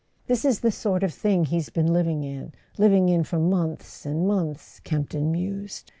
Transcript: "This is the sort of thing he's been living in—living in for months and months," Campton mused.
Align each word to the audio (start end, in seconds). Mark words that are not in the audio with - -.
"This 0.25 0.45
is 0.45 0.61
the 0.61 0.71
sort 0.71 1.03
of 1.03 1.13
thing 1.13 1.45
he's 1.45 1.69
been 1.69 1.93
living 1.93 2.23
in—living 2.23 3.07
in 3.09 3.23
for 3.23 3.37
months 3.37 4.03
and 4.03 4.27
months," 4.27 4.79
Campton 4.79 5.31
mused. 5.31 5.89